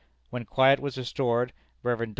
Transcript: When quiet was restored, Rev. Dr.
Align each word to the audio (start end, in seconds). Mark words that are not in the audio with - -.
When 0.31 0.45
quiet 0.45 0.79
was 0.79 0.97
restored, 0.97 1.53
Rev. 1.83 1.99
Dr. 1.99 2.09